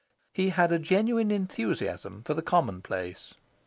He 0.33 0.49
had 0.49 0.71
a 0.71 0.79
genuine 0.79 1.29
enthusiasm 1.29 2.23
for 2.23 2.33
the 2.33 2.41
commonplace. 2.41 3.35